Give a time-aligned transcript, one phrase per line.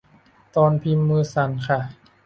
[0.55, 1.79] ตอนพิมพ์มือสั่นค่ะ